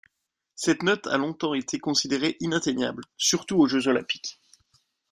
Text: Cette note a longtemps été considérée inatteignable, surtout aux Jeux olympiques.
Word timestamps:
Cette 0.55 0.81
note 0.81 1.05
a 1.05 1.17
longtemps 1.19 1.53
été 1.53 1.77
considérée 1.77 2.35
inatteignable, 2.39 3.03
surtout 3.17 3.57
aux 3.59 3.67
Jeux 3.67 3.87
olympiques. 3.87 4.39